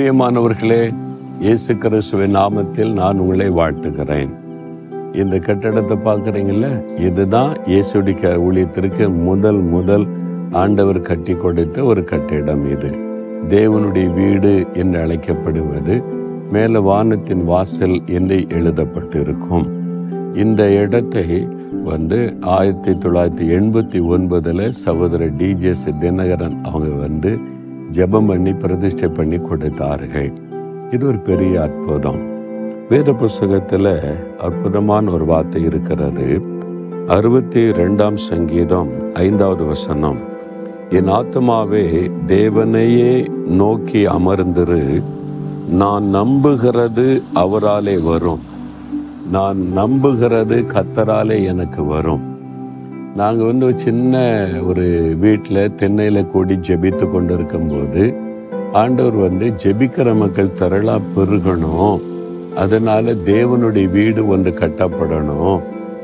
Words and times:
பிரியமானவர்களே 0.00 0.94
இயேசு 1.40 1.76
கிறிஸ்துவின் 1.76 2.36
நாமத்தில் 2.36 2.92
நான் 2.92 3.18
உங்களை 3.18 3.48
வாழ்த்துகிறேன். 3.48 4.30
இந்த 5.12 5.36
கட்டடத்தை 5.36 5.96
பார்க்குறீங்கல்ல 6.04 6.96
இதுதான் 6.96 7.56
இயேசுடிக்க 7.66 8.32
ஊழியத்திற்கு 8.46 9.14
முதல் 9.14 9.60
முதல் 9.60 10.06
ஆண்டவர் 10.50 11.00
கட்டி 11.00 11.34
கொடுத்த 11.34 11.84
ஒரு 11.84 12.04
கட்டிடம் 12.04 12.64
இது. 12.70 12.90
தேவனுடைய 13.48 14.14
வீடு 14.14 14.66
என்று 14.72 15.00
அழைக்கப்படுவது 15.00 16.02
மேலே 16.50 16.78
வானத்தின் 16.78 17.44
வாசல் 17.44 18.02
என்று 18.06 18.38
எழுதப்பட்டிருக்கும். 18.40 19.68
இந்த 20.34 20.70
இடத்தை 20.70 21.48
வந்து 21.84 22.36
ஆயிரத்தி 22.40 22.90
தொள்ளாயிரத்தி 22.90 23.46
எண்பத்தி 23.58 24.02
ஒன்பதில் 24.06 24.68
சகோதரர் 24.68 25.36
டிஜெஸ் 25.36 25.88
தினகரன் 26.00 26.62
அவங்க 26.62 26.94
வந்து 27.06 27.40
ஜெபம் 27.90 28.26
பண்ணி 28.26 28.52
பிரதிஷ்டை 28.52 29.08
பண்ணி 29.08 29.38
கொடுத்தார்கள். 29.38 30.32
இது 30.90 31.06
ஒரு 31.06 31.18
பெரிய 31.18 31.62
அற்புதம். 31.62 32.28
வேத 32.88 33.12
புஸ்தகத்தில் 33.12 34.16
அற்புதமான 34.38 35.10
ஒரு 35.10 35.24
வார்த்தை 35.24 35.62
இருக்கிறது. 35.62 36.42
அறுபத்தி 37.08 37.60
ரெண்டாம் 37.60 38.14
சங்கீதம் 38.14 39.14
ஐந்தாவது 39.14 39.64
வசனம். 39.64 40.16
என் 40.90 41.08
ஆத்மாவே 41.08 42.10
தேவனையே 42.26 43.28
நோக்கி 43.46 44.06
அமர்ந்திரு. 44.06 45.02
நான் 45.68 46.14
நம்புகிறது 46.14 47.22
அவராலே 47.34 48.02
வரும். 48.02 48.40
நான் 49.30 49.58
நம்புகிறது 49.76 50.66
கத்தராலே 50.66 51.44
எனக்கு 51.44 51.84
வரும். 51.84 52.29
நாங்கள் 53.14 53.46
வந்து 53.46 53.66
ஒரு 53.66 53.78
சின்ன 53.78 54.48
ஒரு 54.62 55.16
வீட்டில் 55.18 55.70
தென்னையில் 55.70 56.26
கூடி 56.26 56.56
ஜெபித்து 56.56 57.10
கொண்டு 57.10 57.34
இருக்கும்போது 57.34 58.14
ஆண்டவர் 58.72 59.14
வந்து 59.14 59.46
ஜெபிக்கிற 59.46 60.16
மக்கள் 60.16 60.54
திரளாக 60.58 61.00
பெருகணும். 61.16 62.00
அதனால் 62.56 63.04
தேவனுடைய 63.04 63.90
வீடு 63.90 64.26
ஒன்று 64.26 64.50
கட்டப்படணும். 64.50 65.60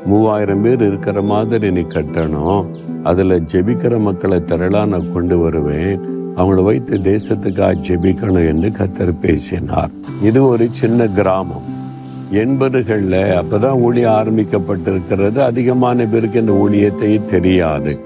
மூவாயிரம் 0.06 0.62
பேர் 0.62 0.80
இருக்கிற 0.80 1.22
மாதிரி 1.22 1.70
நீ 1.70 1.80
கட்டணும். 1.80 2.66
அதில் 3.02 3.42
ஜெபிக்கிற 3.52 4.00
மக்களை 4.00 4.38
திரளாக 4.38 4.86
நான் 4.86 5.12
கொண்டு 5.12 5.38
வருவேன். 5.38 6.00
அவங்கள 6.36 6.64
வைத்து 6.64 6.98
தேசத்துக்காக 6.98 7.74
ஜெபிக்கணும் 7.88 8.48
என்று 8.48 8.68
கத்தர் 8.68 9.18
பேசினார். 9.20 9.90
இது 10.22 10.46
ஒரு 10.46 10.66
சின்ன 10.70 11.06
கிராமம். 11.06 11.75
எண்பதுகளில் 12.32 13.34
அப்போ 13.34 13.58
தான் 13.58 13.78
ஊழியம் 13.78 14.12
ஆரம்பிக்கப்பட்டிருக்கிறது. 14.12 15.38
அதிகமான 15.38 16.06
பேருக்கு 16.06 16.40
இந்த 16.40 16.52
ஊழியத்தை 16.52 17.24
தெரியாது. 17.24 18.00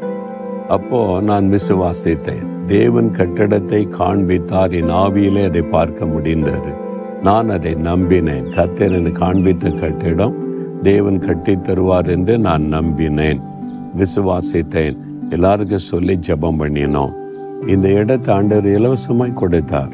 அப்போது 0.68 1.22
நான் 1.22 1.50
விசுவாசித்தேன். 1.50 2.66
தேவன் 2.66 3.10
கட்டடத்தை 3.10 3.88
காண்பித்தார். 3.88 4.70
என் 4.70 4.88
ஆவியிலே 4.88 5.44
அதை 5.44 5.62
பார்க்க 5.62 6.06
முடிந்தது. 6.06 6.70
நான் 7.22 7.48
அதை 7.50 7.74
நம்பினேன். 7.74 8.48
கத்தர் 8.48 8.92
என 8.92 9.08
காண்பித்த 9.08 9.70
கட்டிடம் 9.70 10.34
தேவன் 10.82 11.18
கட்டி 11.18 11.56
தருவார் 11.56 12.08
என்று 12.08 12.38
நான் 12.38 12.62
நம்பினேன். 12.62 13.40
விசுவாசித்தேன். 13.96 14.96
எல்லாருக்கும் 15.30 15.78
சொல்லி 15.78 16.18
ஜெபம் 16.28 16.60
பண்ணினோம். 16.60 17.12
இந்த 17.66 17.88
இடத்தை 17.88 18.34
ஆண்டவர் 18.34 18.66
இலவசமாய் 18.66 19.32
கொடுத்தார். 19.32 19.92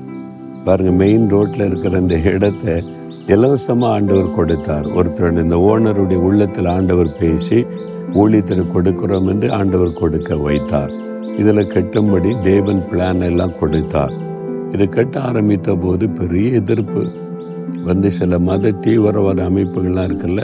பாருங்க 0.65 0.93
மெயின் 0.93 1.29
ரோட்டில் 1.29 1.67
இருக்கிற 1.67 1.99
இந்த 1.99 2.17
இடத்தை 2.17 2.85
இலவசமாக 3.27 3.93
ஆண்டவர் 3.93 4.31
கொடுத்தார். 4.31 4.87
ஒருத்தர் 4.99 5.41
இந்த 5.43 5.57
ஓனருடைய 5.71 6.21
உள்ளத்தில் 6.29 6.67
ஆண்டவர் 6.67 7.17
பேசி 7.21 7.59
ஊழியத்தில் 8.13 8.71
கொடுக்கிறோம் 8.75 9.29
என்று 9.29 9.49
ஆண்டவர் 9.53 9.93
கொடுக்க 9.93 10.37
வைத்தார். 10.37 10.93
இதில் 11.37 11.71
கட்டும்படி 11.75 12.31
தேவன் 12.41 12.83
பிளான் 12.91 13.21
எல்லாம் 13.21 13.59
கொடுத்தார். 13.59 14.15
இதை 14.73 14.87
கட்ட 14.89 15.21
ஆரம்பித்த 15.21 15.75
போது 15.77 16.09
பெரிய 16.09 16.51
எதிர்ப்பு. 16.51 17.03
வந்து 17.85 18.09
சில 18.11 18.39
மத 18.39 18.73
தீவிரவாத 18.85 19.41
அமைப்புகள்லாம் 19.51 20.09
இருக்குல்ல 20.09 20.43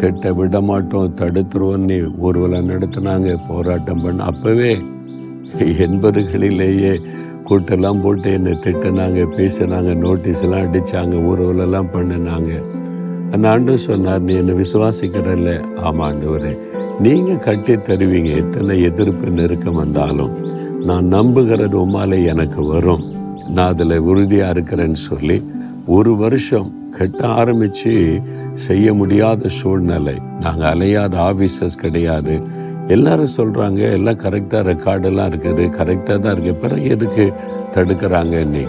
கெட்ட 0.00 0.32
விடமாட்டோம் 0.32 1.14
தடுத்துருவோன்னு 1.20 1.98
ஊர்வலம் 2.18 2.68
நடத்தினாங்க 2.68 3.36
போராட்டம் 3.48 4.00
பண்ண 4.00 4.24
அப்போவே 4.24 4.72
எண்பதுகளிலேயே 5.86 6.92
கூட்டெல்லாம் 7.52 8.02
போட்டு 8.02 8.32
என்னை 8.32 8.52
திட்டுனாங்க 8.52 9.26
பேசினாங்க 9.36 9.94
நோட்டீஸ் 9.94 10.42
எல்லாம் 10.42 10.72
அடிச்சாங்க 10.72 11.14
ஊர்வலெல்லாம் 11.14 11.88
பண்ணினாங்க. 11.92 12.62
அந்த 13.30 13.48
ஆண்டு 13.48 13.78
சொன்னார் 13.78 14.20
நீ 14.20 14.34
என்னை 14.34 14.54
விசுவாசிக்கிறல்ல. 14.54 15.64
ஆமா 15.82 16.04
ஆண்டவரே. 16.08 16.58
நீங்கள் 17.00 17.36
கட்டி 17.36 17.74
தருவீங்க 17.74 18.36
எத்தனை 18.36 18.82
எதிர்ப்பு 18.82 19.30
நெருக்கம் 19.30 19.74
வந்தாலும். 19.74 20.30
நான் 20.80 21.04
நம்புகிறது 21.04 21.74
உமாலே 21.74 22.24
எனக்கு 22.24 22.64
வரும். 22.64 23.04
நான் 23.48 23.68
அதில் 23.68 23.98
உறுதியாக 23.98 24.60
இருக்கிறேன்னு 24.60 24.92
சொல்லி 24.92 25.42
ஒரு 25.86 26.16
வருஷம் 26.16 26.90
கட்ட 26.90 27.26
ஆரம்பிச்சு 27.26 28.22
செய்ய 28.52 28.94
முடியாத 28.94 29.48
சூழ்நிலை. 29.48 30.14
நாங்கள் 30.40 30.72
அலையாத 30.72 31.14
ஆஃபீஸர்ஸ் 31.30 31.80
கிடையாது. 31.80 32.60
எல்லாரும் 32.88 33.34
சொல்றாங்க 33.38 33.82
எல்லாம் 33.96 34.22
கரெக்டாக 34.24 34.62
ரெக்கார்டெல்லாம் 34.70 35.28
இருக்குது 35.30 35.64
கரெக்டாக 35.78 36.16
தான் 36.20 36.34
இருக்குது 36.34 36.60
பிறகு 36.62 36.88
எதுக்கு 36.90 37.24
தடுக்கிறாங்க 37.74 38.44
நீ 38.44 38.62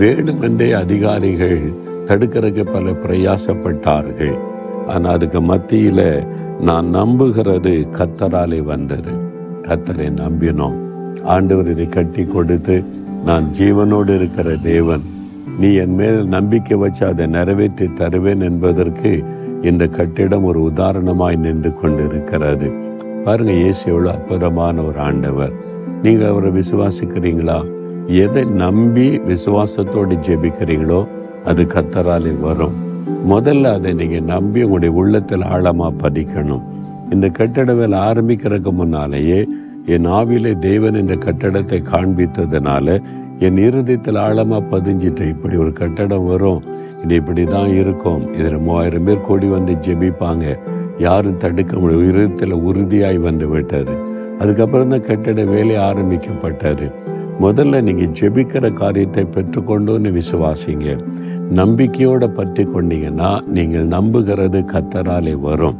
வேணுமென்றே 0.00 0.68
அதிகாரிகள் 0.82 1.60
தடுக்கிறதுக்கு 2.08 2.64
பல 2.72 2.92
பிரயாசப்பட்டார்கள். 3.04 4.36
ஆனால் 4.86 5.14
அதுக்கு 5.16 5.40
மத்தியில் 5.40 6.08
நான் 6.60 6.88
நம்புகிறது 6.96 7.72
கத்தராலே 7.98 8.60
வந்தது. 8.72 9.12
கத்தரை 9.68 10.08
நம்பினோம். 10.22 10.76
ஆண்டவர் 11.34 11.70
இதை 11.74 11.88
கட்டி 11.88 12.24
கொடுத்து 12.24 12.76
நான் 13.24 13.46
ஜீவனோடு 13.58 14.14
இருக்கிற 14.18 14.56
தேவன். 14.70 15.04
நீ 15.60 15.74
என் 15.84 15.96
மேல் 16.00 16.20
நம்பிக்கை 16.36 16.76
வச்சு 16.82 17.06
அதை 17.06 17.26
நிறைவேற்றி 17.26 17.86
தருவேன் 18.00 18.40
என்பதற்கு 18.40 19.12
இந்த 19.62 19.84
கட்டிடம் 19.86 20.48
ஒரு 20.50 20.60
உதாரணமாய் 20.70 21.36
நின்று 21.36 21.70
கொண்டிருக்கிறது. 21.80 22.68
பாருங்க 23.26 23.52
இயேசு 23.52 23.82
எவ்வளோ 23.90 24.08
அற்புதமான 24.10 24.82
ஒரு 24.82 24.98
ஆண்டவர். 24.98 25.52
நீங்க 26.02 26.22
அவரை 26.28 26.50
விசுவாசிக்கிறீங்களா? 26.58 27.56
எதை 28.22 28.42
நம்பி 28.44 29.06
விசுவாசத்தோடு 29.28 30.16
ஜெபிக்கிறீங்களோ 30.26 30.98
அது 31.44 31.62
கத்தராலே 31.74 32.32
வரும். 32.40 32.74
முதல்ல 33.32 33.72
அதை 33.78 33.92
நீங்க 33.92 34.18
நம்பி 34.32 34.62
உங்களுடைய 34.62 34.94
உள்ளத்தில் 34.94 35.46
ஆழமா 35.54 35.88
பதிக்கணும். 36.02 36.66
இந்த 37.10 37.28
கட்டட 37.28 37.74
வேலை 37.74 37.98
ஆரம்பிக்கிறதுக்கு 37.98 38.72
முன்னாலேயே 38.72 39.40
என் 39.86 40.10
ஆவிலே 40.18 40.52
தேவன் 40.58 41.00
இந்த 41.02 41.14
கட்டடத்தை 41.26 41.80
காண்பித்ததுனால 41.92 43.02
என் 43.38 43.56
இருதயத்தில் 43.56 44.22
ஆழமா 44.26 44.60
பதிஞ்சிட்டு 44.74 45.24
இப்படி 45.28 45.56
ஒரு 45.56 45.72
கட்டடம் 45.72 46.28
வரும். 46.32 46.62
இது 47.02 47.14
இப்படி 47.14 47.44
தான் 47.44 47.72
இருக்கும். 47.80 48.22
இதில் 48.38 48.64
மூவாயிரம் 48.66 49.04
பேர் 49.04 49.26
கோடி 49.26 49.48
வந்து 49.48 49.72
ஜெபிப்பாங்க. 49.86 50.46
யாரும் 50.98 51.40
தடுக்க 51.42 51.78
முடியும் 51.78 52.02
உயரத்தில் 52.02 52.54
உறுதியாய் 52.68 53.18
வந்து 53.18 53.46
விட்டார். 53.48 53.94
அதுக்கப்புறம் 54.40 54.88
தான் 54.88 55.06
கட்டட 55.08 55.44
வேலை 55.44 55.76
ஆரம்பிக்கப்பட்டார். 55.76 56.86
முதல்ல 57.40 57.80
நீங்கள் 57.82 58.12
ஜெபிக்கிற 58.18 58.72
காரியத்தை 58.72 59.24
பெற்றுக்கொண்டோன்னு 59.36 60.10
விசுவாசிங்க. 60.18 60.88
நம்பிக்கையோட 61.60 62.24
பற்றி 62.38 62.64
கொண்டீங்கன்னா 62.64 63.30
நீங்கள் 63.56 63.86
நம்புகிறது 63.86 64.60
கத்தராலே 64.72 65.34
வரும். 65.48 65.78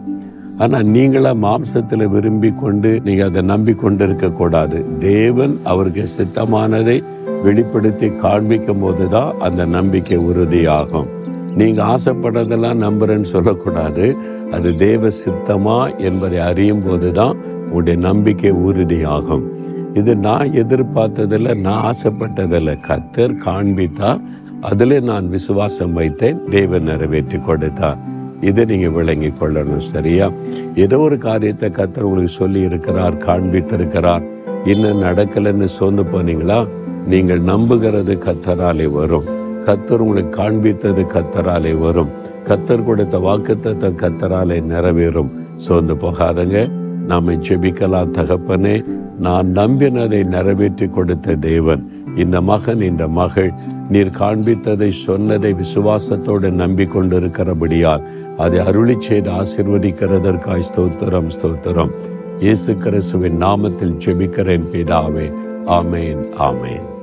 ஆனால் 0.58 0.88
நீங்களாக 0.94 1.42
மாம்சத்தில் 1.44 2.10
விரும்பி 2.14 2.50
கொண்டு 2.52 3.00
நீங்கள் 3.04 3.28
அதை 3.28 3.42
நம்பி 3.42 3.74
கொண்டிருக்க 3.74 4.30
கூடாது. 4.30 4.80
தேவன் 4.98 5.54
அவருக்கு 5.72 6.04
சித்தமானதை 6.16 7.02
வெளிப்படுத்தி 7.42 8.08
காண்பிக்கும் 8.24 8.82
போதுதான் 8.84 9.32
அந்த 9.38 9.64
நம்பிக்கை 9.64 10.18
உறுதியாகும். 10.30 11.08
நீங்கள் 11.56 11.86
ஆசைப்படுறதெல்லாம் 11.86 12.80
நம்புறேன்னு 12.84 13.28
சொல்லக்கூடாது. 13.34 14.16
அது 14.50 14.76
தேவ 14.76 15.08
சித்தமா 15.24 15.98
என்பதை 15.98 16.38
அறியும் 16.38 16.82
போது 16.82 17.12
தான் 17.12 17.36
உங்களுடைய 17.64 17.98
நம்பிக்கை 17.98 18.50
உறுதியாகும். 18.50 19.44
இது 19.92 20.16
நான் 20.16 20.52
எதிர்பார்த்ததில் 20.52 21.60
நான் 21.60 21.84
ஆசைப்பட்டதில் 21.90 22.80
கத்தர் 22.88 23.34
காண்பித்தார். 23.34 24.20
அதில் 24.60 25.02
நான் 25.02 25.28
விசுவாசம் 25.28 25.96
வைத்தேன். 25.98 26.38
தேவன் 26.48 26.82
நிறைவேற்றி 26.82 27.38
கொடுத்தார். 27.38 27.98
இதை 28.40 28.64
நீங்கள் 28.64 28.90
விளங்கி 28.90 29.28
கொள்ளணும் 29.28 29.86
சரியா? 29.92 30.26
ஏதோ 30.74 30.98
ஒரு 30.98 31.18
காரியத்தை 31.18 31.70
கத்தர் 31.70 32.00
உங்களுக்கு 32.00 32.32
சொல்லி 32.32 32.60
இருக்கிறார் 32.60 33.16
காண்பித்திருக்கிறார். 33.16 34.24
இன்னும் 34.64 35.02
நடக்கலைன்னு 35.02 35.64
சோர்ந்து 35.64 36.02
போனீங்களா? 36.02 36.68
நீங்கள் 37.08 37.42
நம்புகிறது 37.42 38.14
கத்தராலே 38.26 38.90
வரும். 38.90 39.33
கத்தர் 39.66 40.02
உங்களுக்கு 40.04 40.32
காண்பித்தது 40.40 41.02
கத்தராலே 41.14 41.78
வரும். 41.78 42.10
கத்தர் 42.48 42.84
கொடுத்த 42.84 43.18
வாக்குத்தத்தை 43.18 43.90
கத்தராலே 44.02 44.58
நிறைவேறும். 44.72 45.30
சோர்ந்து 45.56 45.94
போகாதங்க 45.94 46.68
நாம் 47.06 47.28
ஜெபிக்கலாம் 47.28 48.14
தகப்பனே. 48.18 48.76
நான் 49.18 49.48
நம்பினதை 49.54 50.24
நிறைவேற்றி 50.24 50.88
கொடுத்த 50.88 51.34
தேவன். 51.34 51.82
இந்த 52.16 52.40
மகன் 52.40 52.80
இந்த 52.80 53.08
மகள் 53.08 53.52
நீர் 53.88 54.12
காண்பித்ததை 54.18 54.88
சொன்னதை 54.88 55.54
விசுவாசத்தோடு 55.54 56.50
நம்பிக்கொண்டிருக்கிறபடியால் 56.62 58.06
அதை 58.36 58.58
அருளி 58.58 58.96
செய்து 58.98 59.30
ஆசிர்வதிக்கிறதற்காய் 59.30 60.68
ஸ்தோத்திரம் 60.70 61.30
ஸ்தோத்திரம். 61.36 61.94
இயேசு 62.38 62.74
கிறிஸ்துவின் 62.76 63.38
நாமத்தில் 63.42 64.00
ஜெபிக்கிறேன் 64.06 64.66
பிதாவே. 64.72 65.28
ஆமேன் 65.66 66.24
ஆமேன். 66.38 66.93